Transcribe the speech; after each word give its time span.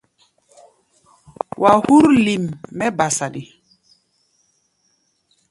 Wa 1.61 1.71
hú̧r 1.83 2.05
lim 2.25 2.43
mɛ́ 2.77 2.89
ba 2.97 3.07
saɗi. 3.17 3.41